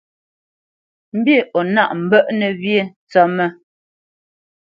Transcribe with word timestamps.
Mbî 1.17 1.35
o 1.57 1.59
nâʼ 1.73 1.89
mbə́ʼnə̄ 2.03 2.49
wyê 2.61 2.81
ntsə́mə́? 2.89 3.49